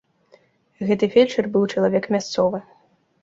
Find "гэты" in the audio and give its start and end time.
0.91-1.09